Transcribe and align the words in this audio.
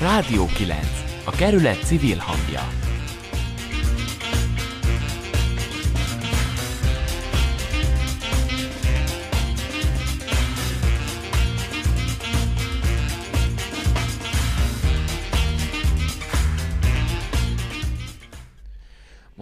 Rádió 0.00 0.46
9. 0.58 0.76
A 1.24 1.30
kerület 1.30 1.82
civil 1.84 2.18
hangja. 2.18 2.85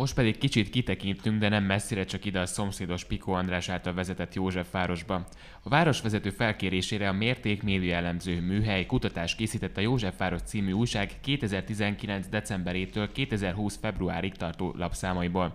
Most 0.04 0.16
pedig 0.16 0.38
kicsit 0.38 0.70
kitekintünk, 0.70 1.40
de 1.40 1.48
nem 1.48 1.64
messzire 1.64 2.04
csak 2.04 2.24
ide 2.24 2.40
a 2.40 2.46
szomszédos 2.46 3.04
Piko 3.04 3.32
András 3.32 3.68
által 3.68 3.94
vezetett 3.94 4.34
József 4.34 4.70
városba. 4.70 5.26
A 5.62 5.68
városvezető 5.68 6.30
felkérésére 6.30 7.08
a 7.08 7.12
Mérték 7.12 7.62
média 7.62 7.96
elemző 7.96 8.40
műhely 8.40 8.86
kutatás 8.86 9.34
készített 9.34 9.76
a 9.76 9.80
József 9.80 10.18
város 10.18 10.40
című 10.42 10.72
újság 10.72 11.10
2019. 11.20 12.28
decemberétől 12.28 13.12
2020. 13.12 13.78
februárig 13.80 14.34
tartó 14.34 14.74
lapszámaiból. 14.78 15.54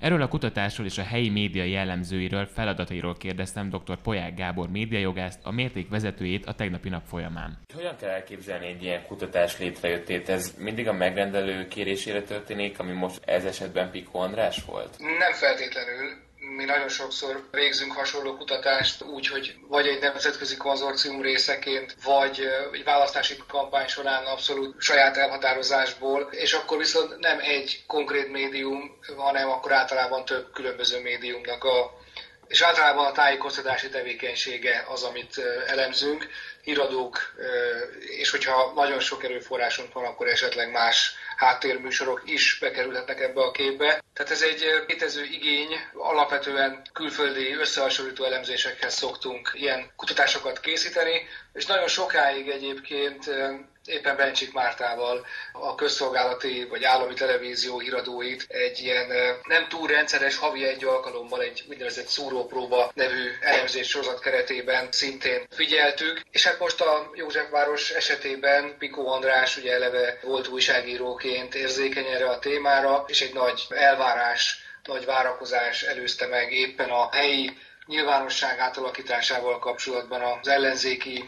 Erről 0.00 0.22
a 0.22 0.28
kutatásról 0.28 0.86
és 0.86 0.98
a 0.98 1.02
helyi 1.02 1.28
média 1.28 1.64
jellemzőiről, 1.64 2.46
feladatairól 2.46 3.16
kérdeztem 3.16 3.68
dr. 3.68 3.96
Poják 4.02 4.34
Gábor 4.34 4.68
médiajogást, 4.68 5.38
a 5.42 5.50
mérték 5.50 5.88
vezetőjét 5.88 6.46
a 6.46 6.54
tegnapi 6.54 6.88
nap 6.88 7.04
folyamán. 7.06 7.58
Hogyan 7.74 7.96
kell 7.96 8.10
elképzelni 8.10 8.66
egy 8.66 8.82
ilyen 8.82 9.06
kutatás 9.06 9.58
létrejöttét? 9.58 10.28
Ez 10.28 10.54
mindig 10.58 10.88
a 10.88 10.92
megrendelő 10.92 11.68
kérésére 11.68 12.22
történik, 12.22 12.78
ami 12.78 12.92
most 12.92 13.20
ez 13.24 13.44
esetben 13.44 13.90
Piko 13.90 14.18
András 14.18 14.64
volt? 14.64 14.98
Nem 14.98 15.32
feltétlenül 15.32 16.25
mi 16.56 16.64
nagyon 16.64 16.88
sokszor 16.88 17.48
végzünk 17.50 17.92
hasonló 17.92 18.36
kutatást 18.36 19.02
úgy, 19.02 19.26
hogy 19.28 19.56
vagy 19.68 19.86
egy 19.86 20.00
nemzetközi 20.00 20.56
konzorcium 20.56 21.20
részeként, 21.20 21.96
vagy 22.04 22.48
egy 22.72 22.84
választási 22.84 23.36
kampány 23.48 23.86
során 23.86 24.24
abszolút 24.24 24.80
saját 24.80 25.16
elhatározásból, 25.16 26.28
és 26.30 26.52
akkor 26.52 26.78
viszont 26.78 27.18
nem 27.18 27.38
egy 27.40 27.84
konkrét 27.86 28.30
médium, 28.30 28.98
hanem 29.16 29.48
akkor 29.48 29.72
általában 29.72 30.24
több 30.24 30.52
különböző 30.52 31.00
médiumnak 31.00 31.64
a 31.64 32.04
és 32.48 32.60
általában 32.60 33.06
a 33.06 33.12
tájékoztatási 33.12 33.88
tevékenysége 33.88 34.84
az, 34.88 35.02
amit 35.02 35.40
elemzünk, 35.66 36.28
híradók, 36.62 37.34
és 38.18 38.30
hogyha 38.30 38.72
nagyon 38.74 39.00
sok 39.00 39.24
erőforrásunk 39.24 39.92
van, 39.92 40.04
akkor 40.04 40.28
esetleg 40.28 40.70
más 40.70 41.14
háttérműsorok 41.36 42.22
is 42.24 42.58
bekerülhetnek 42.60 43.20
ebbe 43.20 43.40
a 43.40 43.50
képbe. 43.50 44.02
Tehát 44.14 44.32
ez 44.32 44.42
egy 44.42 44.84
létező 44.86 45.24
igény, 45.24 45.80
alapvetően 45.92 46.82
külföldi 46.92 47.54
összehasonlító 47.54 48.24
elemzésekhez 48.24 48.94
szoktunk 48.94 49.50
ilyen 49.54 49.90
kutatásokat 49.96 50.60
készíteni, 50.60 51.28
és 51.52 51.66
nagyon 51.66 51.88
sokáig 51.88 52.48
egyébként 52.48 53.30
éppen 53.86 54.16
Bencsik 54.16 54.52
Mártával 54.52 55.26
a 55.52 55.74
közszolgálati 55.74 56.64
vagy 56.64 56.84
állami 56.84 57.14
televízió 57.14 57.78
híradóit 57.78 58.44
egy 58.48 58.78
ilyen 58.78 59.06
nem 59.42 59.68
túl 59.68 59.86
rendszeres 59.86 60.36
havi 60.36 60.64
egy 60.64 60.84
alkalommal 60.84 61.40
egy 61.40 61.64
úgynevezett 61.68 62.06
szúrópróba 62.06 62.90
nevű 62.94 63.30
elemzés 63.40 63.88
sorozat 63.88 64.20
keretében 64.20 64.88
szintén 64.90 65.46
figyeltük. 65.50 66.20
És 66.30 66.46
hát 66.46 66.58
most 66.58 66.80
a 66.80 67.10
Józsefváros 67.14 67.90
esetében 67.90 68.74
Pikó 68.78 69.08
András 69.08 69.56
ugye 69.56 69.72
eleve 69.72 70.18
volt 70.22 70.48
újságíróként 70.48 71.54
érzékeny 71.54 72.06
erre 72.06 72.28
a 72.28 72.38
témára, 72.38 73.04
és 73.08 73.20
egy 73.20 73.34
nagy 73.34 73.62
elvárás, 73.68 74.64
nagy 74.84 75.04
várakozás 75.04 75.82
előzte 75.82 76.26
meg 76.26 76.52
éppen 76.52 76.88
a 76.88 77.08
helyi 77.12 77.56
nyilvánosság 77.86 78.58
átalakításával 78.58 79.58
kapcsolatban 79.58 80.20
az 80.20 80.48
ellenzéki 80.48 81.24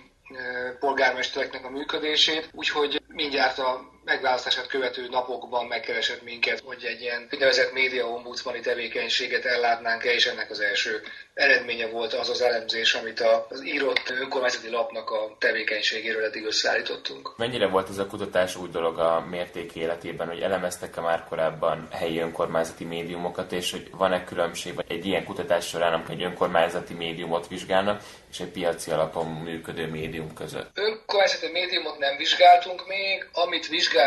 polgármestereknek 0.79 1.65
a 1.65 1.71
működését, 1.71 2.49
úgyhogy 2.53 3.03
mindjárt 3.07 3.59
a 3.59 3.98
megválasztását 4.09 4.67
követő 4.67 5.09
napokban 5.09 5.67
megkeresett 5.67 6.23
minket, 6.23 6.63
hogy 6.65 6.85
egy 6.85 7.01
ilyen 7.01 7.29
úgynevezett 7.33 7.73
média 7.73 8.07
ombudsmani 8.07 8.61
tevékenységet 8.61 9.45
ellátnánk-e, 9.45 10.13
és 10.13 10.27
ennek 10.27 10.51
az 10.51 10.61
első 10.61 11.03
eredménye 11.35 11.87
volt 11.87 12.13
az 12.13 12.29
az 12.29 12.43
elemzés, 12.43 12.95
amit 12.95 13.21
az 13.49 13.65
írott 13.65 14.11
önkormányzati 14.21 14.71
lapnak 14.71 15.11
a 15.11 15.37
tevékenységéről 15.39 16.25
eddig 16.25 16.45
összeállítottunk. 16.45 17.37
Mennyire 17.37 17.67
volt 17.67 17.89
ez 17.89 17.99
a 17.99 18.07
kutatás 18.07 18.57
úgy 18.57 18.71
dolog 18.71 18.99
a 18.99 19.27
mérték 19.31 19.75
életében, 19.75 20.29
hogy 20.29 20.41
elemeztek-e 20.41 21.01
már 21.01 21.25
korábban 21.29 21.89
helyi 21.91 22.19
önkormányzati 22.19 22.85
médiumokat, 22.85 23.53
és 23.53 23.71
hogy 23.71 23.91
van-e 23.91 24.25
különbség 24.25 24.75
vagy 24.75 24.85
egy 24.89 25.07
ilyen 25.07 25.25
kutatás 25.25 25.67
során, 25.67 25.93
amikor 25.93 26.15
egy 26.15 26.23
önkormányzati 26.23 26.95
médiumot 26.95 27.49
vizsgálnak, 27.49 28.03
és 28.31 28.41
egy 28.41 28.49
piaci 28.49 28.91
alapon 28.91 29.27
működő 29.27 29.87
médium 29.87 30.35
között? 30.35 30.71
Önkormányzati 30.75 31.51
médiumot 31.53 31.99
nem 31.99 32.17
vizsgáltunk 32.17 32.87
még, 32.87 33.29
amit 33.33 33.69
vizsgáltunk, 33.69 33.98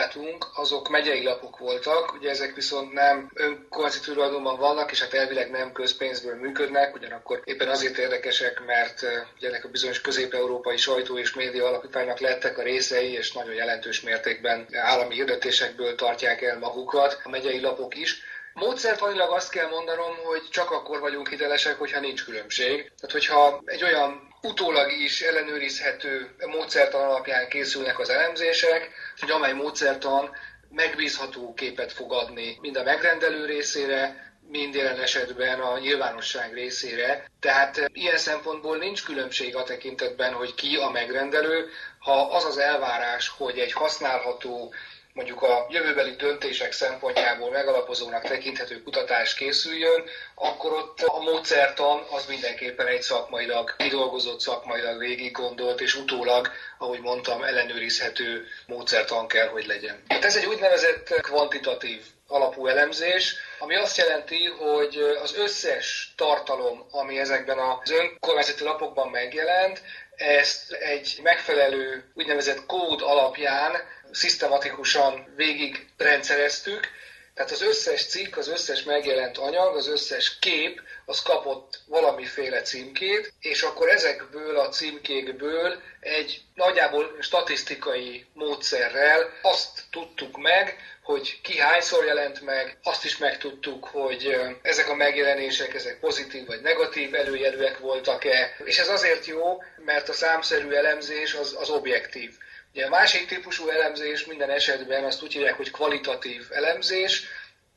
azok 0.53 0.89
megyei 0.89 1.23
lapok 1.23 1.57
voltak, 1.57 2.13
ugye 2.13 2.29
ezek 2.29 2.55
viszont 2.55 2.93
nem 2.93 3.31
önkormányzati 3.33 4.11
tulajdonban 4.11 4.57
vannak, 4.57 4.91
és 4.91 5.01
hát 5.01 5.13
elvileg 5.13 5.51
nem 5.51 5.71
közpénzből 5.71 6.35
működnek, 6.35 6.95
ugyanakkor 6.95 7.31
akkor 7.31 7.41
éppen 7.43 7.69
azért 7.69 7.97
érdekesek, 7.97 8.65
mert 8.65 9.01
ugye 9.37 9.47
ennek 9.47 9.65
a 9.65 9.69
bizonyos 9.69 10.01
közép-európai 10.01 10.77
sajtó 10.77 11.17
és 11.17 11.33
média 11.33 11.67
alapítványnak 11.67 12.19
lettek 12.19 12.57
a 12.57 12.63
részei, 12.63 13.11
és 13.11 13.31
nagyon 13.31 13.53
jelentős 13.53 14.01
mértékben 14.01 14.67
állami 14.73 15.13
hirdetésekből 15.13 15.95
tartják 15.95 16.41
el 16.41 16.57
magukat, 16.57 17.21
a 17.23 17.29
megyei 17.29 17.59
lapok 17.59 17.95
is. 17.95 18.21
Módszertanilag 18.53 19.31
azt 19.31 19.51
kell 19.51 19.67
mondanom, 19.69 20.15
hogy 20.23 20.41
csak 20.49 20.71
akkor 20.71 20.99
vagyunk 20.99 21.29
hitelesek, 21.29 21.77
hogyha 21.77 21.99
nincs 21.99 22.23
különbség. 22.23 22.77
Tehát, 22.77 23.11
hogyha 23.11 23.61
egy 23.65 23.83
olyan 23.83 24.30
utólag 24.41 24.91
is 24.91 25.21
ellenőrizhető 25.21 26.35
módszertan 26.47 27.01
alapján 27.01 27.49
készülnek 27.49 27.99
az 27.99 28.09
elemzések, 28.09 28.89
hogy 29.19 29.31
amely 29.31 29.53
módszertan 29.53 30.35
megbízható 30.69 31.53
képet 31.53 31.91
fog 31.91 32.13
adni 32.13 32.57
mind 32.61 32.77
a 32.77 32.83
megrendelő 32.83 33.45
részére, 33.45 34.31
mind 34.51 34.75
jelen 34.75 34.99
esetben 34.99 35.59
a 35.59 35.79
nyilvánosság 35.79 36.53
részére. 36.53 37.29
Tehát 37.39 37.77
eh, 37.77 37.85
ilyen 37.93 38.17
szempontból 38.17 38.77
nincs 38.77 39.03
különbség 39.03 39.55
a 39.55 39.63
tekintetben, 39.63 40.33
hogy 40.33 40.53
ki 40.53 40.75
a 40.75 40.89
megrendelő, 40.89 41.69
ha 41.99 42.21
az 42.21 42.45
az 42.45 42.57
elvárás, 42.57 43.27
hogy 43.27 43.59
egy 43.59 43.71
használható 43.71 44.73
mondjuk 45.13 45.41
a 45.41 45.65
jövőbeli 45.69 46.15
döntések 46.15 46.71
szempontjából 46.71 47.51
megalapozónak 47.51 48.27
tekinthető 48.27 48.83
kutatás 48.83 49.33
készüljön, 49.33 50.03
akkor 50.35 50.73
ott 50.73 51.01
a 51.01 51.19
módszertan 51.19 52.05
az 52.09 52.25
mindenképpen 52.25 52.87
egy 52.87 53.01
szakmailag 53.01 53.75
kidolgozott, 53.75 54.39
szakmailag 54.39 54.97
végig 54.97 55.31
gondolt, 55.31 55.81
és 55.81 55.95
utólag, 55.95 56.51
ahogy 56.77 56.99
mondtam, 56.99 57.43
ellenőrizhető 57.43 58.47
módszertan 58.67 59.27
kell, 59.27 59.47
hogy 59.47 59.65
legyen. 59.65 60.03
Hát 60.07 60.25
ez 60.25 60.35
egy 60.35 60.45
úgynevezett 60.45 61.21
kvantitatív 61.21 62.01
alapú 62.27 62.67
elemzés, 62.67 63.35
ami 63.59 63.75
azt 63.75 63.97
jelenti, 63.97 64.45
hogy 64.45 65.17
az 65.21 65.35
összes 65.35 66.13
tartalom, 66.17 66.85
ami 66.91 67.19
ezekben 67.19 67.57
az 67.57 67.91
önkormányzati 67.91 68.63
lapokban 68.63 69.09
megjelent, 69.09 69.81
ezt 70.15 70.71
egy 70.71 71.19
megfelelő 71.23 72.11
úgynevezett 72.13 72.65
kód 72.65 73.01
alapján 73.01 73.71
szisztematikusan 74.11 75.33
végig 75.35 75.87
rendszereztük, 75.97 76.87
tehát 77.33 77.51
az 77.51 77.61
összes 77.61 78.05
cikk, 78.05 78.37
az 78.37 78.47
összes 78.47 78.83
megjelent 78.83 79.37
anyag, 79.37 79.75
az 79.75 79.87
összes 79.87 80.39
kép, 80.39 80.81
az 81.05 81.21
kapott 81.21 81.79
valamiféle 81.85 82.61
címkét, 82.61 83.33
és 83.39 83.61
akkor 83.61 83.89
ezekből 83.89 84.59
a 84.59 84.69
címkékből 84.69 85.81
egy 85.99 86.41
nagyjából 86.55 87.17
statisztikai 87.19 88.25
módszerrel 88.33 89.29
azt 89.41 89.83
tudtuk 89.91 90.37
meg, 90.37 90.77
hogy 91.03 91.41
ki 91.41 91.57
hányszor 91.57 92.05
jelent 92.05 92.41
meg, 92.41 92.77
azt 92.83 93.05
is 93.05 93.17
megtudtuk, 93.17 93.85
hogy 93.85 94.37
ezek 94.61 94.89
a 94.89 94.95
megjelenések, 94.95 95.73
ezek 95.73 95.99
pozitív 95.99 96.45
vagy 96.45 96.61
negatív 96.61 97.15
előjelűek 97.15 97.77
voltak-e, 97.77 98.55
és 98.63 98.77
ez 98.77 98.87
azért 98.87 99.25
jó, 99.25 99.63
mert 99.85 100.09
a 100.09 100.13
számszerű 100.13 100.69
elemzés 100.69 101.33
az, 101.33 101.55
az 101.59 101.69
objektív. 101.69 102.37
Ugye 102.73 102.85
a 102.85 102.89
másik 102.89 103.27
típusú 103.27 103.69
elemzés 103.69 104.25
minden 104.25 104.49
esetben 104.49 105.03
azt 105.03 105.23
úgy 105.23 105.33
hívják, 105.33 105.55
hogy 105.55 105.71
kvalitatív 105.71 106.47
elemzés, 106.51 107.23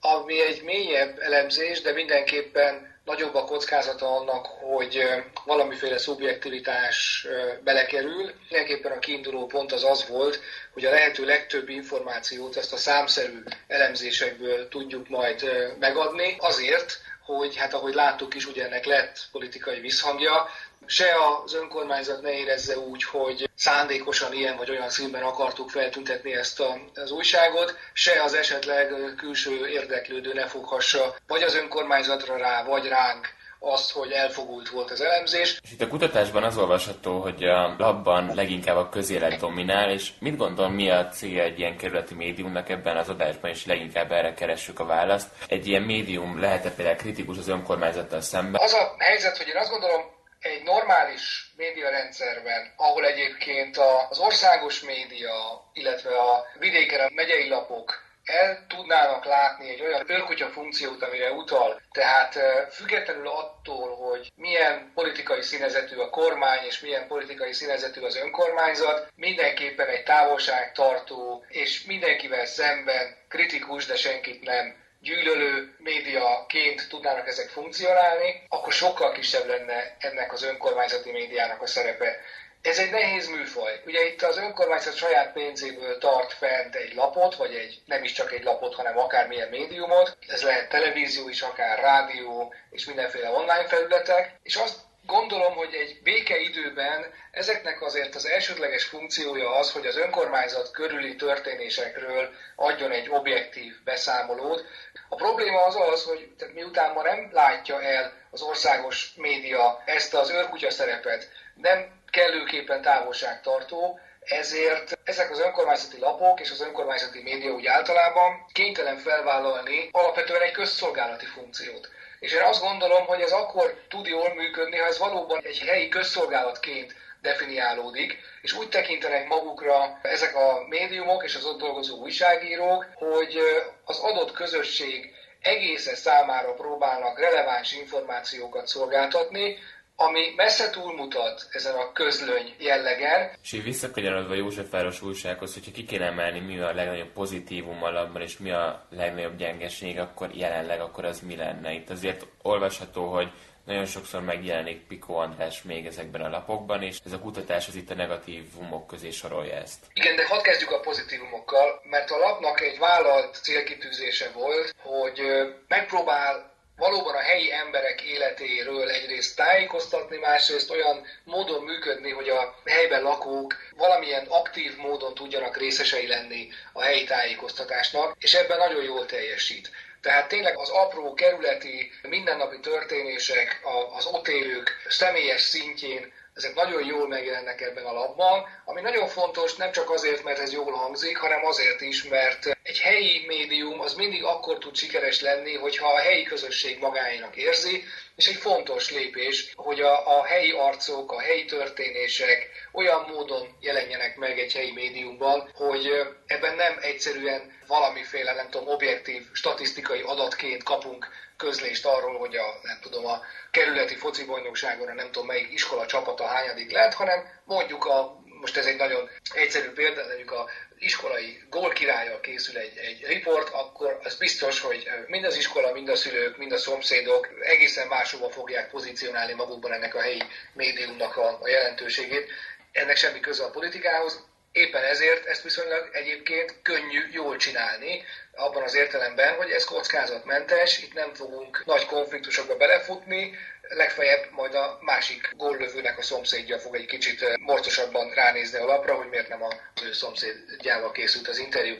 ami 0.00 0.40
egy 0.40 0.62
mélyebb 0.62 1.18
elemzés, 1.18 1.80
de 1.80 1.92
mindenképpen 1.92 2.94
nagyobb 3.04 3.34
a 3.34 3.44
kockázata 3.44 4.16
annak, 4.16 4.46
hogy 4.46 5.04
valamiféle 5.44 5.98
szubjektivitás 5.98 7.26
belekerül. 7.64 8.32
Mindenképpen 8.48 8.92
a 8.92 8.98
kiinduló 8.98 9.46
pont 9.46 9.72
az 9.72 9.84
az 9.84 10.06
volt, 10.08 10.40
hogy 10.72 10.84
a 10.84 10.90
lehető 10.90 11.24
legtöbb 11.24 11.68
információt 11.68 12.56
ezt 12.56 12.72
a 12.72 12.76
számszerű 12.76 13.42
elemzésekből 13.66 14.68
tudjuk 14.68 15.08
majd 15.08 15.44
megadni, 15.78 16.36
azért, 16.38 17.00
hogy 17.24 17.56
hát 17.56 17.74
ahogy 17.74 17.94
láttuk 17.94 18.34
is, 18.34 18.46
ugye 18.46 18.64
ennek 18.64 18.84
lett 18.84 19.18
politikai 19.32 19.80
visszhangja, 19.80 20.48
se 20.86 21.06
az 21.44 21.54
önkormányzat 21.54 22.22
ne 22.22 22.32
érezze 22.32 22.78
úgy, 22.78 23.04
hogy 23.04 23.50
szándékosan 23.54 24.32
ilyen 24.32 24.56
vagy 24.56 24.70
olyan 24.70 24.90
színben 24.90 25.22
akartuk 25.22 25.70
feltüntetni 25.70 26.34
ezt 26.34 26.60
a, 26.60 26.78
az 26.94 27.10
újságot, 27.10 27.76
se 27.92 28.22
az 28.22 28.34
esetleg 28.34 29.14
külső 29.16 29.68
érdeklődő 29.68 30.32
ne 30.32 30.46
foghassa 30.46 31.14
vagy 31.26 31.42
az 31.42 31.54
önkormányzatra 31.54 32.36
rá, 32.36 32.64
vagy 32.64 32.86
ránk 32.88 33.34
azt, 33.64 33.92
hogy 33.92 34.10
elfogult 34.10 34.68
volt 34.68 34.90
az 34.90 35.00
elemzés. 35.00 35.58
És 35.62 35.72
itt 35.72 35.80
a 35.80 35.88
kutatásban 35.88 36.42
az 36.42 36.58
olvasható, 36.58 37.20
hogy 37.20 37.44
a 37.44 37.74
labban 37.78 38.34
leginkább 38.34 38.76
a 38.76 38.88
közélet 38.88 39.40
dominál, 39.40 39.90
és 39.90 40.10
mit 40.20 40.36
gondol, 40.36 40.68
mi 40.68 40.90
a 40.90 41.08
célja 41.08 41.42
egy 41.42 41.58
ilyen 41.58 41.76
kerületi 41.76 42.14
médiumnak 42.14 42.68
ebben 42.68 42.96
az 42.96 43.08
adásban, 43.08 43.50
és 43.50 43.66
leginkább 43.66 44.12
erre 44.12 44.34
keressük 44.34 44.80
a 44.80 44.84
választ. 44.84 45.28
Egy 45.48 45.66
ilyen 45.66 45.82
médium 45.82 46.40
lehet-e 46.40 46.70
például 46.70 46.96
kritikus 46.96 47.38
az 47.38 47.48
önkormányzattal 47.48 48.20
szemben? 48.20 48.60
Az 48.62 48.72
a 48.72 48.94
helyzet, 48.98 49.36
hogy 49.36 49.48
én 49.48 49.56
azt 49.56 49.70
gondolom, 49.70 50.13
egy 50.44 50.62
normális 50.62 51.52
médiarendszerben, 51.56 52.72
ahol 52.76 53.06
egyébként 53.06 53.76
az 54.08 54.18
országos 54.18 54.80
média, 54.80 55.32
illetve 55.72 56.18
a 56.18 56.46
vidéken 56.58 57.00
a 57.00 57.10
megyei 57.14 57.48
lapok 57.48 58.02
el 58.24 58.64
tudnának 58.68 59.24
látni 59.24 59.68
egy 59.68 59.80
olyan 59.80 60.10
őrkutya 60.10 60.48
funkciót, 60.48 61.02
amire 61.02 61.32
utal. 61.32 61.80
Tehát 61.92 62.38
függetlenül 62.70 63.28
attól, 63.28 63.96
hogy 63.96 64.32
milyen 64.36 64.90
politikai 64.94 65.42
színezetű 65.42 65.96
a 65.96 66.10
kormány, 66.10 66.64
és 66.66 66.80
milyen 66.80 67.06
politikai 67.06 67.52
színezetű 67.52 68.00
az 68.00 68.16
önkormányzat, 68.16 69.12
mindenképpen 69.16 69.88
egy 69.88 70.02
távolságtartó, 70.02 71.44
és 71.48 71.84
mindenkivel 71.84 72.46
szemben 72.46 73.16
kritikus, 73.28 73.86
de 73.86 73.96
senkit 73.96 74.42
nem 74.42 74.83
gyűlölő 75.04 75.74
médiaként 75.78 76.88
tudnának 76.88 77.28
ezek 77.28 77.48
funkcionálni, 77.48 78.42
akkor 78.48 78.72
sokkal 78.72 79.12
kisebb 79.12 79.46
lenne 79.46 79.96
ennek 79.98 80.32
az 80.32 80.42
önkormányzati 80.42 81.10
médiának 81.10 81.62
a 81.62 81.66
szerepe. 81.66 82.20
Ez 82.62 82.78
egy 82.78 82.90
nehéz 82.90 83.28
műfaj. 83.28 83.80
Ugye 83.86 84.06
itt 84.06 84.22
az 84.22 84.38
önkormányzat 84.38 84.96
saját 84.96 85.32
pénzéből 85.32 85.98
tart 85.98 86.32
fent 86.32 86.74
egy 86.74 86.94
lapot, 86.94 87.36
vagy 87.36 87.54
egy 87.54 87.82
nem 87.86 88.04
is 88.04 88.12
csak 88.12 88.32
egy 88.32 88.44
lapot, 88.44 88.74
hanem 88.74 88.98
akármilyen 88.98 89.48
médiumot. 89.48 90.16
Ez 90.28 90.42
lehet 90.42 90.68
televízió 90.68 91.28
is, 91.28 91.42
akár 91.42 91.78
rádió, 91.78 92.54
és 92.70 92.84
mindenféle 92.84 93.30
online 93.30 93.66
felületek. 93.66 94.38
És 94.42 94.56
azt 94.56 94.78
Gondolom, 95.06 95.54
hogy 95.54 95.74
egy 95.74 95.98
békeidőben 96.02 97.12
ezeknek 97.30 97.82
azért 97.82 98.14
az 98.14 98.26
elsődleges 98.26 98.84
funkciója 98.84 99.50
az, 99.50 99.72
hogy 99.72 99.86
az 99.86 99.96
önkormányzat 99.96 100.70
körüli 100.70 101.16
történésekről 101.16 102.30
adjon 102.56 102.90
egy 102.90 103.08
objektív 103.10 103.74
beszámolót. 103.84 104.64
A 105.08 105.14
probléma 105.16 105.64
az 105.64 105.76
az, 105.76 106.04
hogy 106.04 106.28
tehát 106.38 106.54
miután 106.54 106.92
ma 106.92 107.02
nem 107.02 107.28
látja 107.32 107.82
el 107.82 108.12
az 108.30 108.42
országos 108.42 109.12
média 109.16 109.82
ezt 109.84 110.14
az 110.14 110.30
őrkutya 110.30 110.70
szerepet, 110.70 111.28
nem 111.54 112.02
kellőképpen 112.10 112.82
távolságtartó, 112.82 113.98
ezért 114.24 114.98
ezek 115.04 115.30
az 115.30 115.40
önkormányzati 115.40 115.98
lapok 115.98 116.40
és 116.40 116.50
az 116.50 116.60
önkormányzati 116.60 117.22
média 117.22 117.52
úgy 117.52 117.66
általában 117.66 118.46
kénytelen 118.52 118.98
felvállalni 118.98 119.88
alapvetően 119.92 120.42
egy 120.42 120.52
közszolgálati 120.52 121.26
funkciót. 121.26 121.88
És 122.18 122.32
én 122.32 122.42
azt 122.42 122.62
gondolom, 122.62 123.06
hogy 123.06 123.20
ez 123.20 123.32
akkor 123.32 123.74
tud 123.88 124.06
jól 124.06 124.34
működni, 124.34 124.76
ha 124.76 124.86
ez 124.86 124.98
valóban 124.98 125.40
egy 125.44 125.58
helyi 125.58 125.88
közszolgálatként 125.88 126.94
definiálódik, 127.22 128.18
és 128.42 128.52
úgy 128.52 128.68
tekintenek 128.68 129.28
magukra 129.28 129.98
ezek 130.02 130.36
a 130.36 130.64
médiumok 130.68 131.24
és 131.24 131.34
az 131.34 131.44
ott 131.44 131.58
dolgozó 131.58 131.96
újságírók, 131.96 132.86
hogy 132.94 133.38
az 133.84 133.98
adott 133.98 134.32
közösség 134.32 135.14
egésze 135.40 135.94
számára 135.94 136.52
próbálnak 136.52 137.18
releváns 137.18 137.72
információkat 137.72 138.66
szolgáltatni, 138.66 139.58
ami 139.96 140.32
messze 140.36 140.70
túlmutat 140.70 141.46
ezen 141.50 141.74
a 141.74 141.92
közlöny 141.92 142.54
jellegen. 142.58 143.30
És 143.42 143.52
így 143.52 143.62
visszakanyarodva 143.62 144.34
Józsefváros 144.34 145.02
újsághoz, 145.02 145.52
hogyha 145.54 145.72
ki 145.72 145.84
kéne 145.84 146.04
emelni, 146.04 146.40
mi 146.40 146.58
a 146.58 146.74
legnagyobb 146.74 147.12
pozitívum 147.12 147.82
alapban, 147.82 148.22
és 148.22 148.38
mi 148.38 148.50
a 148.50 148.86
legnagyobb 148.90 149.36
gyengeség, 149.36 149.98
akkor 149.98 150.30
jelenleg 150.34 150.80
akkor 150.80 151.04
az 151.04 151.20
mi 151.20 151.36
lenne? 151.36 151.72
Itt 151.72 151.90
azért 151.90 152.26
olvasható, 152.42 153.12
hogy 153.12 153.32
nagyon 153.64 153.86
sokszor 153.86 154.20
megjelenik 154.20 154.86
Piko 154.86 155.14
András 155.14 155.62
még 155.62 155.86
ezekben 155.86 156.20
a 156.20 156.28
lapokban, 156.28 156.82
és 156.82 156.98
ez 157.04 157.12
a 157.12 157.18
kutatás 157.18 157.68
az 157.68 157.74
itt 157.74 157.90
a 157.90 157.94
negatívumok 157.94 158.86
közé 158.86 159.10
sorolja 159.10 159.54
ezt. 159.54 159.86
Igen, 159.94 160.16
de 160.16 160.26
hadd 160.26 160.42
kezdjük 160.42 160.70
a 160.70 160.80
pozitívumokkal, 160.80 161.80
mert 161.84 162.10
a 162.10 162.18
lapnak 162.18 162.60
egy 162.60 162.78
vállalt 162.78 163.34
célkitűzése 163.42 164.30
volt, 164.34 164.74
hogy 164.82 165.20
megpróbál 165.68 166.53
valóban 166.76 167.14
a 167.14 167.18
helyi 167.20 167.52
emberek 167.52 168.02
életéről 168.02 168.90
egyrészt 168.90 169.36
tájékoztatni, 169.36 170.16
másrészt 170.16 170.70
olyan 170.70 171.06
módon 171.24 171.62
működni, 171.62 172.10
hogy 172.10 172.28
a 172.28 172.54
helyben 172.64 173.02
lakók 173.02 173.56
valamilyen 173.76 174.26
aktív 174.28 174.76
módon 174.76 175.14
tudjanak 175.14 175.56
részesei 175.56 176.06
lenni 176.06 176.48
a 176.72 176.82
helyi 176.82 177.04
tájékoztatásnak, 177.04 178.16
és 178.18 178.34
ebben 178.34 178.58
nagyon 178.58 178.82
jól 178.82 179.06
teljesít. 179.06 179.70
Tehát 180.00 180.28
tényleg 180.28 180.58
az 180.58 180.68
apró 180.68 181.14
kerületi, 181.14 181.90
mindennapi 182.02 182.60
történések, 182.60 183.60
az 183.96 184.06
ott 184.06 184.28
élők 184.28 184.70
személyes 184.88 185.42
szintjén 185.42 186.12
ezek 186.34 186.54
nagyon 186.54 186.84
jól 186.84 187.08
megjelennek 187.08 187.60
ebben 187.60 187.84
a 187.84 187.92
labban, 187.92 188.46
ami 188.64 188.80
nagyon 188.80 189.08
fontos 189.08 189.54
nem 189.54 189.72
csak 189.72 189.90
azért, 189.90 190.24
mert 190.24 190.38
ez 190.38 190.52
jól 190.52 190.72
hangzik, 190.72 191.16
hanem 191.16 191.44
azért 191.44 191.80
is, 191.80 192.04
mert 192.04 192.53
egy 192.64 192.78
helyi 192.78 193.24
médium 193.26 193.80
az 193.80 193.94
mindig 193.94 194.24
akkor 194.24 194.58
tud 194.58 194.76
sikeres 194.76 195.20
lenni, 195.20 195.54
hogyha 195.54 195.92
a 195.92 195.98
helyi 195.98 196.22
közösség 196.22 196.78
magáénak 196.78 197.36
érzi, 197.36 197.84
és 198.16 198.26
egy 198.26 198.34
fontos 198.34 198.90
lépés, 198.90 199.52
hogy 199.54 199.80
a, 199.80 200.18
a 200.18 200.24
helyi 200.24 200.50
arcok, 200.50 201.12
a 201.12 201.20
helyi 201.20 201.44
történések 201.44 202.48
olyan 202.72 203.04
módon 203.08 203.56
jelenjenek 203.60 204.16
meg 204.16 204.38
egy 204.38 204.52
helyi 204.52 204.72
médiumban, 204.72 205.50
hogy 205.54 205.90
ebben 206.26 206.54
nem 206.54 206.78
egyszerűen 206.80 207.52
valamiféle, 207.66 208.32
nem 208.34 208.50
tudom, 208.50 208.68
objektív, 208.68 209.22
statisztikai 209.32 210.00
adatként 210.00 210.62
kapunk 210.62 211.08
közlést 211.36 211.86
arról, 211.86 212.18
hogy 212.18 212.36
a, 212.36 212.58
nem 212.62 212.78
tudom, 212.80 213.06
a 213.06 213.20
kerületi 213.50 213.94
foci 213.94 214.24
bajnokságon, 214.24 214.94
nem 214.94 215.10
tudom 215.10 215.26
melyik 215.26 215.52
iskola 215.52 215.86
csapata 215.86 216.26
hányadik 216.26 216.70
lett, 216.72 216.94
hanem 216.94 217.24
mondjuk 217.44 217.84
a, 217.84 218.23
most 218.44 218.56
ez 218.56 218.66
egy 218.66 218.76
nagyon 218.76 219.10
egyszerű 219.34 219.68
példa, 219.68 220.06
mondjuk 220.06 220.30
a 220.30 220.48
iskolai 220.78 221.42
gólkirálya 221.50 222.20
készül 222.20 222.56
egy, 222.58 222.76
egy 222.76 223.04
riport, 223.06 223.48
akkor 223.48 224.00
az 224.02 224.16
biztos, 224.16 224.60
hogy 224.60 224.88
mind 225.06 225.24
az 225.24 225.36
iskola, 225.36 225.72
mind 225.72 225.88
a 225.88 225.96
szülők, 225.96 226.36
mind 226.36 226.52
a 226.52 226.58
szomszédok 226.58 227.28
egészen 227.40 227.86
máshova 227.86 228.30
fogják 228.30 228.70
pozícionálni 228.70 229.32
magukban 229.32 229.72
ennek 229.72 229.94
a 229.94 230.00
helyi 230.00 230.22
médiumnak 230.52 231.16
a, 231.16 231.38
a 231.42 231.48
jelentőségét. 231.48 232.30
Ennek 232.72 232.96
semmi 232.96 233.20
köze 233.20 233.44
a 233.44 233.50
politikához, 233.50 234.24
Éppen 234.54 234.84
ezért 234.84 235.26
ezt 235.26 235.42
viszonylag 235.42 235.88
egyébként 235.92 236.54
könnyű 236.62 237.08
jól 237.10 237.36
csinálni, 237.36 238.04
abban 238.34 238.62
az 238.62 238.74
értelemben, 238.74 239.34
hogy 239.34 239.50
ez 239.50 239.64
kockázatmentes, 239.64 240.82
itt 240.82 240.94
nem 240.94 241.14
fogunk 241.14 241.64
nagy 241.64 241.86
konfliktusokba 241.86 242.56
belefutni, 242.56 243.38
legfeljebb 243.68 244.30
majd 244.30 244.54
a 244.54 244.78
másik 244.80 245.30
góllövőnek 245.36 245.98
a 245.98 246.02
szomszédja 246.02 246.58
fog 246.58 246.74
egy 246.74 246.86
kicsit 246.86 247.38
morcosabban 247.38 248.10
ránézni 248.10 248.58
a 248.58 248.64
lapra, 248.64 248.94
hogy 248.94 249.08
miért 249.08 249.28
nem 249.28 249.42
az 249.42 249.82
ő 249.82 249.92
szomszédjával 249.92 250.92
készült 250.92 251.28
az 251.28 251.38
interjú. 251.38 251.76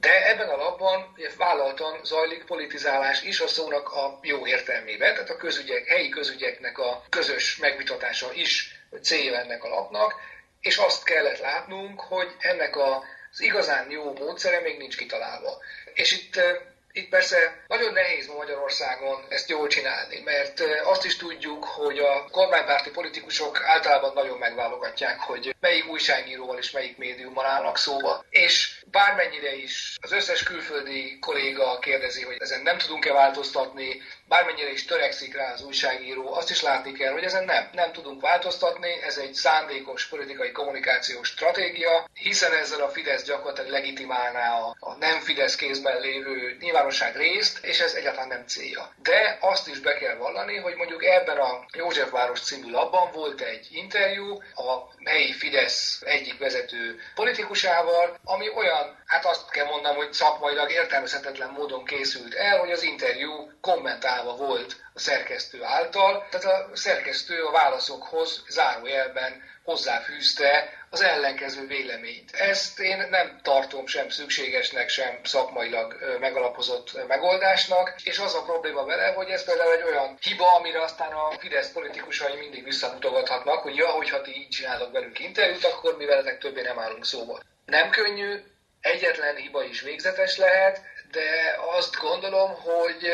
De 0.00 0.28
ebben 0.28 0.48
a 0.48 0.56
lapban 0.56 1.16
vállaltan 1.36 2.00
zajlik 2.04 2.44
politizálás 2.44 3.22
is 3.22 3.40
a 3.40 3.46
szónak 3.46 3.92
a 3.92 4.18
jó 4.22 4.46
értelmében, 4.46 5.12
tehát 5.12 5.30
a 5.30 5.36
közügyek, 5.36 5.86
helyi 5.86 6.08
közügyeknek 6.08 6.78
a 6.78 7.04
közös 7.08 7.56
megvitatása 7.56 8.32
is 8.32 8.80
célja 9.02 9.38
ennek 9.38 9.64
a 9.64 9.68
lapnak, 9.68 10.14
és 10.60 10.76
azt 10.76 11.04
kellett 11.04 11.38
látnunk, 11.38 12.00
hogy 12.00 12.28
ennek 12.38 12.76
a, 12.76 13.04
az 13.32 13.40
igazán 13.40 13.90
jó 13.90 14.12
módszere 14.12 14.60
még 14.60 14.78
nincs 14.78 14.96
kitalálva. 14.96 15.58
És 15.94 16.12
itt 16.12 16.40
itt 16.98 17.08
persze 17.08 17.64
nagyon 17.66 17.92
nehéz 17.92 18.26
Magyarországon 18.26 19.24
ezt 19.28 19.48
jól 19.48 19.68
csinálni, 19.68 20.20
mert 20.24 20.62
azt 20.84 21.04
is 21.04 21.16
tudjuk, 21.16 21.64
hogy 21.64 21.98
a 21.98 22.24
kormánypárti 22.30 22.90
politikusok 22.90 23.62
általában 23.64 24.12
nagyon 24.14 24.38
megválogatják, 24.38 25.20
hogy 25.20 25.54
melyik 25.60 25.88
újságíróval 25.88 26.58
és 26.58 26.70
melyik 26.70 26.96
médiummal 26.96 27.46
állnak 27.46 27.78
szóba. 27.78 28.24
És 28.30 28.80
bármennyire 28.90 29.54
is 29.54 29.96
az 30.00 30.12
összes 30.12 30.42
külföldi 30.42 31.18
kolléga 31.18 31.78
kérdezi, 31.78 32.22
hogy 32.22 32.36
ezen 32.38 32.62
nem 32.62 32.78
tudunk-e 32.78 33.12
változtatni, 33.12 34.02
bármennyire 34.28 34.70
is 34.70 34.84
törekszik 34.84 35.34
rá 35.34 35.52
az 35.52 35.62
újságíró, 35.62 36.34
azt 36.34 36.50
is 36.50 36.62
látni 36.62 36.92
kell, 36.92 37.12
hogy 37.12 37.22
ezen 37.24 37.44
nem, 37.44 37.68
nem 37.72 37.92
tudunk 37.92 38.20
változtatni, 38.20 39.02
ez 39.02 39.16
egy 39.16 39.34
szándékos 39.34 40.06
politikai 40.06 40.52
kommunikációs 40.52 41.28
stratégia, 41.28 42.08
hiszen 42.14 42.52
ezzel 42.52 42.80
a 42.80 42.88
Fidesz 42.88 43.24
gyakorlatilag 43.24 43.70
legitimálná 43.70 44.58
a, 44.60 44.76
a 44.78 44.94
nem 44.94 45.20
Fidesz 45.20 45.56
kézben 45.56 46.00
lévő 46.00 46.56
nyilvánosság 46.60 47.16
részt, 47.16 47.64
és 47.64 47.80
ez 47.80 47.94
egyáltalán 47.94 48.28
nem 48.28 48.46
célja. 48.46 48.92
De 49.02 49.38
azt 49.40 49.68
is 49.68 49.78
be 49.78 49.94
kell 49.94 50.16
vallani, 50.16 50.56
hogy 50.56 50.74
mondjuk 50.74 51.04
ebben 51.04 51.38
a 51.38 51.64
Józsefváros 51.72 52.40
című 52.40 52.70
labban 52.70 53.12
volt 53.12 53.40
egy 53.40 53.68
interjú 53.70 54.42
a 54.54 54.94
helyi 55.04 55.32
Fidesz 55.32 55.57
egyik 56.00 56.38
vezető 56.38 57.00
politikusával, 57.14 58.18
ami 58.24 58.48
olyan, 58.56 58.96
hát 59.06 59.24
azt 59.24 59.50
kell 59.50 59.66
mondanom, 59.66 59.96
hogy 59.96 60.12
szakmailag 60.12 60.70
értelmezhetetlen 60.70 61.50
módon 61.50 61.84
készült 61.84 62.34
el, 62.34 62.58
hogy 62.58 62.70
az 62.70 62.82
interjú 62.82 63.50
kommentálva 63.60 64.36
volt 64.36 64.76
a 64.94 64.98
szerkesztő 64.98 65.62
által, 65.62 66.26
tehát 66.30 66.46
a 66.70 66.76
szerkesztő 66.76 67.44
a 67.44 67.50
válaszokhoz 67.50 68.44
zárójelben 68.48 69.42
hozzáfűzte 69.64 70.77
az 70.90 71.00
ellenkező 71.02 71.66
véleményt. 71.66 72.30
Ezt 72.30 72.80
én 72.80 73.06
nem 73.10 73.40
tartom 73.42 73.86
sem 73.86 74.08
szükségesnek, 74.08 74.88
sem 74.88 75.20
szakmailag 75.24 76.16
megalapozott 76.20 77.06
megoldásnak, 77.06 77.94
és 78.02 78.18
az 78.18 78.34
a 78.34 78.42
probléma 78.42 78.84
vele, 78.84 79.06
hogy 79.06 79.28
ez 79.28 79.44
például 79.44 79.72
egy 79.72 79.82
olyan 79.82 80.18
hiba, 80.20 80.54
amire 80.54 80.82
aztán 80.82 81.12
a 81.12 81.30
Fidesz 81.38 81.72
politikusai 81.72 82.36
mindig 82.36 82.64
visszamutogathatnak, 82.64 83.62
hogy 83.62 83.76
ja, 83.76 83.88
hogyha 83.88 84.20
ti 84.20 84.36
így 84.36 84.48
csinálok 84.48 84.92
velünk 84.92 85.18
interjút, 85.18 85.64
akkor 85.64 85.96
mi 85.96 86.04
veletek 86.04 86.38
többé 86.38 86.62
nem 86.62 86.78
állunk 86.78 87.04
szóba. 87.04 87.40
Nem 87.64 87.90
könnyű, 87.90 88.42
egyetlen 88.80 89.36
hiba 89.36 89.64
is 89.64 89.80
végzetes 89.80 90.36
lehet, 90.36 90.80
de 91.10 91.56
azt 91.76 91.96
gondolom, 91.96 92.54
hogy 92.54 93.12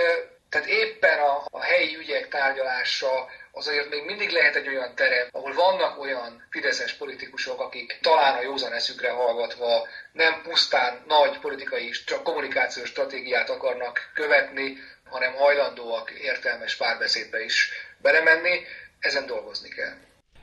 tehát 0.49 0.69
éppen 0.69 1.19
a, 1.19 1.45
a 1.51 1.63
helyi 1.63 1.97
ügyek 1.97 2.29
tárgyalása 2.29 3.29
azért 3.55 3.91
még 3.91 4.05
mindig 4.05 4.31
lehet 4.31 4.57
egy 4.57 4.69
olyan 4.69 4.95
terem, 4.95 5.29
ahol 5.31 5.55
vannak 5.55 6.01
olyan 6.01 6.47
fideszes 6.51 6.93
politikusok, 6.93 7.61
akik 7.61 7.99
talán 8.03 8.37
a 8.37 8.43
józan 8.43 8.73
eszükre 8.73 9.11
hallgatva 9.11 9.87
nem 10.13 10.43
pusztán 10.43 11.03
nagy 11.07 11.39
politikai, 11.39 11.91
kommunikációs 12.23 12.89
stratégiát 12.89 13.51
akarnak 13.51 14.11
követni, 14.15 14.77
hanem 15.05 15.35
hajlandóak 15.35 16.11
értelmes 16.11 16.77
párbeszédbe 16.77 17.45
is 17.45 17.71
belemenni, 18.03 18.61
ezen 18.99 19.27
dolgozni 19.27 19.69
kell. 19.69 19.95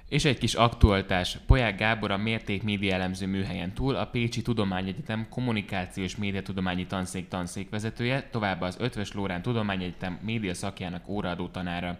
És 0.09 0.25
egy 0.25 0.37
kis 0.37 0.53
aktualitás. 0.53 1.37
Poják 1.47 1.77
Gábor 1.77 2.11
a 2.11 2.17
Mérték 2.17 2.63
Média 2.63 2.93
Elemző 2.93 3.25
műhelyen 3.25 3.73
túl 3.73 3.95
a 3.95 4.05
Pécsi 4.05 4.41
Tudományegyetem 4.41 5.27
Kommunikációs 5.29 6.15
Médiatudományi 6.15 6.85
Tanszék 6.85 7.27
tanszékvezetője, 7.27 8.27
továbbá 8.31 8.67
az 8.67 8.77
Ötvös 8.79 9.13
Lórán 9.13 9.41
Tudományegyetem 9.41 10.19
média 10.21 10.53
szakjának 10.53 11.07
óraadó 11.07 11.47
tanára. 11.47 11.97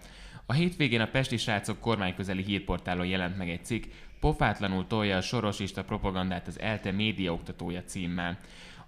A 0.52 0.54
hétvégén 0.54 1.02
a 1.02 1.08
Pesti 1.08 1.38
Srácok 1.38 1.80
kormányközeli 1.80 2.44
hírportálon 2.44 3.06
jelent 3.06 3.38
meg 3.38 3.50
egy 3.50 3.66
cikk, 3.66 3.84
Pofátlanul 4.20 4.88
tolja 4.88 5.18
a 5.18 5.22
sorosista 5.22 5.84
propagandát 5.84 6.48
az 6.48 6.60
ELTE 6.60 6.92
média 6.92 7.34
oktatója 7.34 7.84
címmel. 7.84 8.38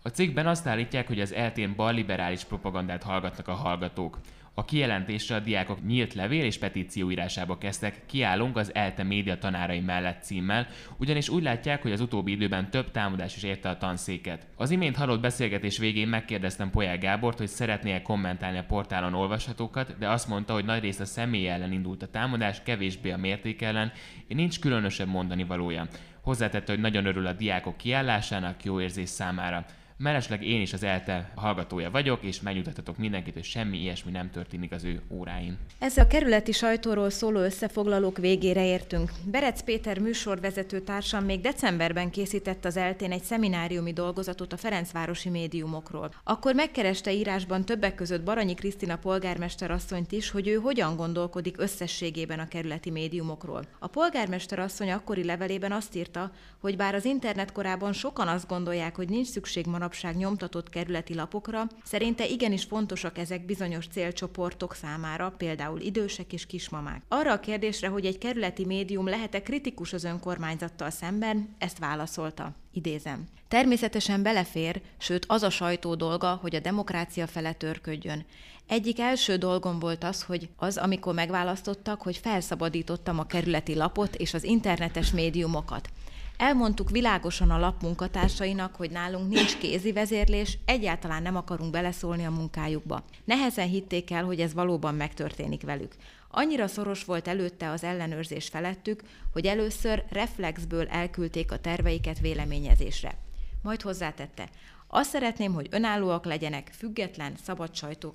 A 0.02 0.10
cikkben 0.10 0.48
azt 0.48 0.68
állítják, 0.68 1.08
hogy 1.08 1.20
az 1.20 1.34
eltén 1.34 1.76
balliberális 1.76 2.44
propagandát 2.44 3.04
hallgatnak 3.04 3.48
a 3.48 3.54
hallgatók. 3.54 4.20
A 4.56 4.66
kijelentésre 4.66 5.36
a 5.36 5.40
diákok 5.40 5.86
nyílt 5.86 6.14
levél 6.14 6.44
és 6.44 6.58
petíció 6.58 7.12
írásába 7.12 7.58
kezdtek, 7.58 8.06
kiállunk 8.06 8.58
az 8.58 8.74
ELTE 8.74 9.04
média 9.04 9.38
tanárai 9.38 9.80
mellett 9.80 10.24
címmel, 10.24 10.68
ugyanis 10.98 11.30
úgy 11.30 11.44
látják, 11.44 11.82
hogy 11.82 11.92
az 11.92 12.02
utóbbi 12.02 12.32
időben 12.32 12.70
több 12.70 12.92
támadás 12.92 13.36
is 13.36 13.44
érte 13.44 13.70
a 13.70 13.78
tanszéket. 13.78 14.48
Az 14.56 14.70
imént 14.70 14.96
hallott 14.96 15.20
beszélgetés 15.20 15.78
végén 15.78 16.08
megkérdeztem 16.08 16.70
Polyák 16.70 17.00
Gábort, 17.00 17.38
hogy 17.38 17.48
szeretné-e 17.48 18.02
kommentálni 18.02 18.58
a 18.58 18.66
portálon 18.68 19.14
olvashatókat, 19.14 19.98
de 19.98 20.10
azt 20.10 20.28
mondta, 20.28 20.54
hogy 20.54 20.66
nagyrészt 20.66 21.00
a 21.02 21.06
személy 21.06 21.50
ellen 21.50 21.72
indult 21.72 22.04
a 22.04 22.08
támadás, 22.08 22.64
kevésbé 22.64 23.12
a 23.12 23.18
mérték 23.18 23.62
ellen, 23.62 23.92
és 24.28 24.36
nincs 24.36 24.60
különösebb 24.60 25.08
mondani 25.08 25.44
valója. 25.44 25.88
Hozzátette, 26.22 26.72
hogy 26.72 26.82
nagyon 26.82 27.06
örül 27.06 27.28
a 27.28 27.34
diákok 27.34 27.78
kiállásának, 27.78 28.64
jó 28.64 28.82
érzés 28.82 29.10
számára. 29.10 29.66
Mellesleg 29.98 30.44
én 30.44 30.62
is 30.62 30.74
az 30.74 30.84
ELTE 30.84 31.32
hallgatója 31.36 31.92
vagyok, 31.92 32.24
és 32.24 32.42
megnyugtatatok 32.42 32.98
mindenkit, 32.98 33.34
hogy 33.34 33.44
semmi 33.44 33.78
ilyesmi 33.78 34.12
nem 34.12 34.32
történik 34.32 34.72
az 34.72 34.84
ő 34.84 35.02
óráin. 35.10 35.58
Ezzel 35.80 36.04
a 36.04 36.08
kerületi 36.08 36.52
sajtóról 36.52 37.10
szóló 37.10 37.40
összefoglalók 37.40 38.18
végére 38.18 38.66
értünk. 38.66 39.12
Berec 39.26 39.62
Péter 39.62 40.00
műsorvezető 40.00 40.80
társam 40.80 41.24
még 41.26 41.42
decemberben 41.42 42.10
készített 42.10 42.66
az 42.66 42.78
eltén 42.78 43.12
egy 43.12 43.24
szemináriumi 43.24 43.94
dolgozatot 43.94 44.54
a 44.54 44.58
Ferencvárosi 44.58 45.30
médiumokról. 45.30 46.14
Akkor 46.24 46.56
megkereste 46.56 47.14
írásban 47.14 47.66
többek 47.66 47.96
között 47.96 48.24
Baranyi 48.24 48.54
Krisztina 48.54 48.96
polgármester 48.96 49.72
asszonyt 49.72 50.12
is, 50.12 50.30
hogy 50.30 50.48
ő 50.48 50.56
hogyan 50.56 50.96
gondolkodik 50.96 51.58
összességében 51.58 52.40
a 52.40 52.48
kerületi 52.48 52.90
médiumokról. 52.90 53.66
A 53.80 53.88
polgármester 53.88 54.60
asszony 54.60 54.92
akkori 54.92 55.24
levelében 55.24 55.72
azt 55.72 55.96
írta, 55.96 56.32
hogy 56.60 56.78
bár 56.78 56.96
az 56.96 57.06
internet 57.06 57.52
korában 57.52 57.94
sokan 57.94 58.28
azt 58.28 58.48
gondolják, 58.48 58.96
hogy 58.96 59.10
nincs 59.10 59.28
szükség 59.28 59.66
manapság 59.84 60.16
nyomtatott 60.16 60.70
kerületi 60.70 61.14
lapokra, 61.14 61.68
szerinte 61.84 62.26
igenis 62.26 62.64
fontosak 62.64 63.18
ezek 63.18 63.46
bizonyos 63.46 63.88
célcsoportok 63.88 64.76
számára, 64.76 65.34
például 65.38 65.80
idősek 65.80 66.34
és 66.34 66.46
kismamák. 66.46 67.02
Arra 67.08 67.32
a 67.32 67.40
kérdésre, 67.40 67.88
hogy 67.88 68.06
egy 68.06 68.18
kerületi 68.18 68.66
médium 68.66 69.08
lehet-e 69.08 69.42
kritikus 69.42 69.94
az 69.94 70.04
önkormányzattal 70.04 70.90
szemben, 70.90 71.56
ezt 71.58 71.80
válaszolta. 71.80 72.52
Idézem. 72.74 73.28
Természetesen 73.48 74.24
belefér, 74.24 74.82
sőt 74.98 75.26
az 75.28 75.44
a 75.44 75.50
sajtó 75.50 75.96
dolga, 75.96 76.40
hogy 76.42 76.56
a 76.56 76.60
demokrácia 76.60 77.28
fele 77.28 77.54
törködjön. 77.54 78.26
Egyik 78.68 79.00
első 79.00 79.36
dolgom 79.36 79.80
volt 79.80 80.04
az, 80.04 80.24
hogy 80.24 80.50
az, 80.56 80.78
amikor 80.78 81.14
megválasztottak, 81.14 82.02
hogy 82.02 82.18
felszabadítottam 82.18 83.20
a 83.20 83.26
kerületi 83.26 83.76
lapot 83.76 84.16
és 84.16 84.34
az 84.34 84.44
internetes 84.44 85.12
médiumokat. 85.12 85.90
Elmondtuk 86.38 86.90
világosan 86.90 87.50
a 87.50 87.60
lap 87.60 87.82
munkatársainak, 87.82 88.76
hogy 88.76 88.92
nálunk 88.92 89.30
nincs 89.30 89.58
kézi 89.58 89.92
vezérlés, 89.92 90.58
egyáltalán 90.66 91.22
nem 91.22 91.36
akarunk 91.36 91.72
beleszólni 91.72 92.26
a 92.26 92.32
munkájukba. 92.32 93.04
Nehezen 93.24 93.68
hitték 93.68 94.12
el, 94.12 94.24
hogy 94.24 94.40
ez 94.40 94.54
valóban 94.54 94.96
megtörténik 94.96 95.62
velük. 95.62 95.96
Annyira 96.30 96.68
szoros 96.68 97.06
volt 97.06 97.28
előtte 97.28 97.70
az 97.70 97.84
ellenőrzés 97.84 98.48
felettük, 98.48 99.02
hogy 99.34 99.46
először 99.46 100.04
reflexből 100.10 100.88
elküldték 100.88 101.52
a 101.52 101.60
terveiket 101.60 102.20
véleményezésre. 102.20 103.16
Majd 103.62 103.82
hozzátette, 103.82 104.50
azt 104.88 105.10
szeretném, 105.10 105.54
hogy 105.54 105.68
önállóak 105.72 106.26
legyenek, 106.26 106.72
független, 106.78 107.34
szabad 107.44 107.76
sajtóként 107.76 108.14